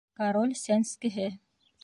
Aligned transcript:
КОРОЛЬ 0.19 0.55
СӘНСКЕҺЕ 0.63 1.29